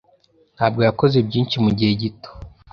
ntabwo 0.55 0.79
yakoze 0.87 1.17
byinshi 1.27 1.55
mugihe 1.63 1.91
gito. 2.01 2.29